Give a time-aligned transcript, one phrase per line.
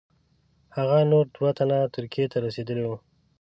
[0.75, 2.97] هغه نور دوه تنه ترکیې ته رسېدلي وه.